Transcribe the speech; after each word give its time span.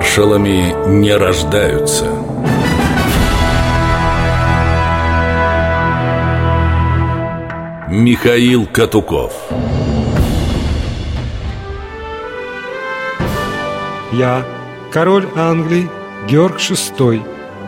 Маршалами 0.00 0.74
не 0.88 1.14
рождаются. 1.14 2.06
Михаил 7.90 8.64
Катуков 8.64 9.34
Я, 14.10 14.46
король 14.90 15.28
Англии, 15.36 15.90
Георг 16.26 16.56
VI, 16.56 17.20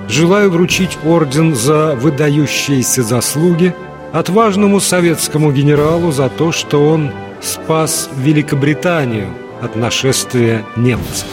желаю 0.09 0.51
вручить 0.51 0.97
орден 1.05 1.55
за 1.55 1.95
выдающиеся 1.97 3.03
заслуги 3.03 3.75
отважному 4.15 4.81
советскому 4.81 5.53
генералу 5.53 6.13
за 6.13 6.31
то, 6.31 6.51
что 6.51 6.89
он 6.89 7.13
спас 7.43 8.09
Великобританию 8.17 9.29
от 9.61 9.77
нашествия 9.77 10.65
немцев. 10.77 11.27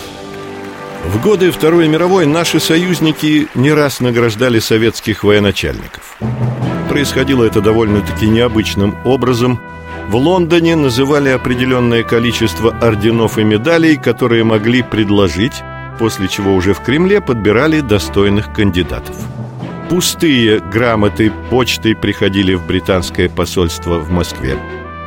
В 1.05 1.21
годы 1.21 1.51
Второй 1.51 1.87
мировой 1.87 2.25
наши 2.25 2.59
союзники 2.59 3.47
не 3.55 3.71
раз 3.71 3.99
награждали 3.99 4.59
советских 4.59 5.23
военачальников. 5.23 6.17
Происходило 6.89 7.43
это 7.43 7.61
довольно-таки 7.61 8.27
необычным 8.27 8.95
образом. 9.05 9.59
В 10.09 10.15
Лондоне 10.15 10.75
называли 10.75 11.29
определенное 11.29 12.03
количество 12.03 12.71
орденов 12.71 13.37
и 13.37 13.43
медалей, 13.43 13.95
которые 13.95 14.43
могли 14.43 14.83
предложить, 14.83 15.63
после 15.99 16.27
чего 16.27 16.53
уже 16.53 16.73
в 16.73 16.81
Кремле 16.81 17.21
подбирали 17.21 17.79
достойных 17.81 18.53
кандидатов. 18.53 19.15
Пустые 19.89 20.59
грамоты 20.59 21.31
почтой 21.49 21.95
приходили 21.95 22.53
в 22.53 22.65
британское 22.67 23.29
посольство 23.29 23.97
в 23.99 24.11
Москве. 24.11 24.57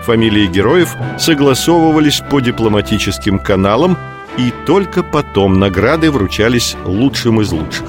Фамилии 0.05 0.47
героев 0.47 0.95
согласовывались 1.19 2.21
по 2.29 2.41
дипломатическим 2.41 3.39
каналам, 3.39 3.97
и 4.39 4.53
только 4.67 5.03
потом 5.03 5.59
награды 5.59 6.11
вручались 6.11 6.77
лучшим 6.85 7.41
из 7.41 7.53
лучших. 7.53 7.89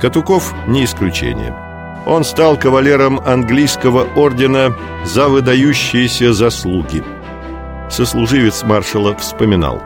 Катуков 0.00 0.54
не 0.66 0.84
исключение. 0.84 1.54
Он 2.06 2.24
стал 2.24 2.56
кавалером 2.56 3.20
английского 3.20 4.04
ордена 4.16 4.76
за 5.04 5.28
выдающиеся 5.28 6.32
заслуги. 6.32 7.04
Сослуживец 7.90 8.62
маршала 8.64 9.14
вспоминал. 9.16 9.80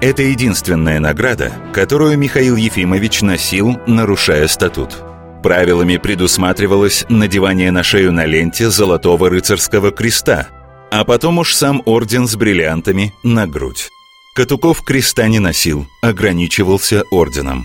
Это 0.00 0.22
единственная 0.22 1.00
награда, 1.00 1.52
которую 1.72 2.18
Михаил 2.18 2.56
Ефимович 2.56 3.22
носил, 3.22 3.78
нарушая 3.86 4.46
статут. 4.46 4.96
Правилами 5.42 5.96
предусматривалось 5.96 7.04
надевание 7.08 7.70
на 7.70 7.82
шею 7.82 8.12
на 8.12 8.26
ленте 8.26 8.70
золотого 8.70 9.30
рыцарского 9.30 9.90
креста, 9.90 10.48
а 10.90 11.04
потом 11.04 11.38
уж 11.38 11.54
сам 11.54 11.82
орден 11.84 12.26
с 12.26 12.36
бриллиантами 12.36 13.14
на 13.22 13.46
грудь. 13.46 13.90
Катуков 14.36 14.82
креста 14.82 15.28
не 15.28 15.38
носил, 15.38 15.86
ограничивался 16.02 17.04
орденом. 17.10 17.64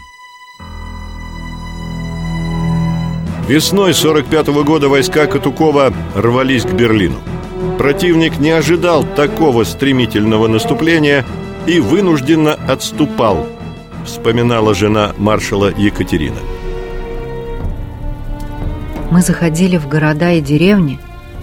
Весной 3.46 3.94
45 3.94 4.48
-го 4.48 4.64
года 4.64 4.88
войска 4.88 5.26
Катукова 5.26 5.94
рвались 6.16 6.64
к 6.64 6.72
Берлину. 6.72 7.18
Противник 7.78 8.40
не 8.40 8.52
ожидал 8.52 9.04
такого 9.04 9.66
стремительного 9.66 10.48
наступления 10.48 11.26
и 11.68 11.82
вынужденно 11.82 12.54
отступал, 12.54 13.50
вспоминала 14.06 14.74
жена 14.74 15.12
маршала 15.18 15.74
Екатерина. 15.78 16.40
Мы 19.12 19.22
заходили 19.22 19.76
в 19.76 19.90
города 19.90 20.32
и 20.32 20.40
деревни, 20.40 21.00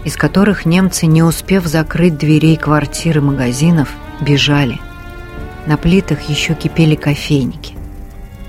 из 0.06 0.16
которых 0.16 0.64
немцы, 0.64 1.04
не 1.04 1.22
успев 1.22 1.66
закрыть 1.66 2.16
дверей 2.16 2.56
квартир 2.56 3.18
и 3.18 3.20
магазинов, 3.20 3.90
бежали. 4.22 4.80
На 5.68 5.76
плитах 5.76 6.22
еще 6.30 6.54
кипели 6.54 6.94
кофейники. 6.94 7.74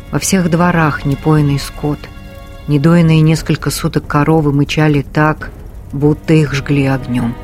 Во 0.09 0.19
всех 0.19 0.49
дворах 0.49 1.03
непоенный 1.03 1.59
скот. 1.59 1.99
Недоенные 2.69 3.19
несколько 3.19 3.71
суток 3.71 4.07
коровы 4.07 4.53
мычали 4.53 5.01
так, 5.01 5.51
будто 5.91 6.33
их 6.33 6.53
жгли 6.53 6.85
огнем. 6.85 7.35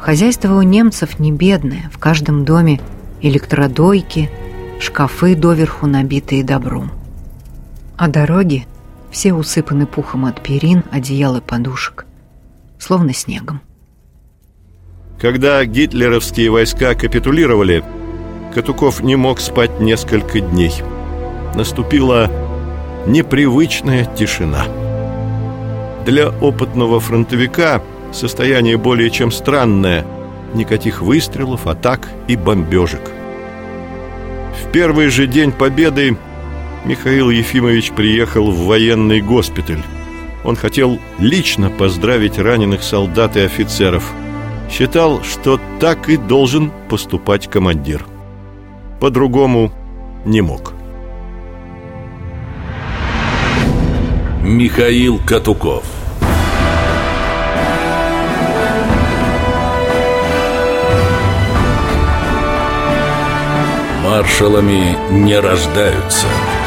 Хозяйство 0.00 0.54
у 0.54 0.62
немцев 0.62 1.18
не 1.18 1.30
бедное. 1.30 1.90
В 1.92 1.98
каждом 1.98 2.46
доме 2.46 2.80
электродойки, 3.20 4.30
шкафы 4.80 5.36
доверху 5.36 5.86
набитые 5.86 6.42
добром. 6.42 6.90
А 7.98 8.08
дороги 8.08 8.66
все 9.10 9.34
усыпаны 9.34 9.84
пухом 9.84 10.24
от 10.24 10.42
перин, 10.42 10.84
одеял 10.90 11.36
и 11.36 11.42
подушек, 11.42 12.06
словно 12.78 13.12
снегом. 13.12 13.60
Когда 15.20 15.62
гитлеровские 15.66 16.50
войска 16.50 16.94
капитулировали, 16.94 17.84
Катуков 18.54 19.00
не 19.02 19.16
мог 19.16 19.40
спать 19.40 19.80
несколько 19.80 20.40
дней. 20.40 20.72
Наступила 21.54 22.30
непривычная 23.06 24.04
тишина. 24.04 24.66
Для 26.04 26.28
опытного 26.28 27.00
фронтовика 27.00 27.82
состояние 28.12 28.76
более 28.76 29.10
чем 29.10 29.32
странное. 29.32 30.04
Никаких 30.52 31.00
выстрелов, 31.00 31.66
атак 31.66 32.10
и 32.28 32.36
бомбежек. 32.36 33.00
В 34.62 34.70
первый 34.70 35.08
же 35.08 35.26
день 35.26 35.50
победы 35.50 36.18
Михаил 36.84 37.30
Ефимович 37.30 37.92
приехал 37.92 38.50
в 38.50 38.66
военный 38.66 39.22
госпиталь. 39.22 39.82
Он 40.44 40.56
хотел 40.56 40.98
лично 41.18 41.70
поздравить 41.70 42.38
раненых 42.38 42.82
солдат 42.82 43.36
и 43.36 43.40
офицеров. 43.40 44.12
Считал, 44.70 45.22
что 45.22 45.58
так 45.80 46.10
и 46.10 46.18
должен 46.18 46.70
поступать 46.90 47.48
командир. 47.48 48.04
По-другому 49.02 49.72
не 50.24 50.42
мог. 50.42 50.74
Михаил 54.44 55.18
Катуков 55.26 55.82
Маршалами 64.04 64.96
не 65.10 65.36
рождаются– 65.36 66.28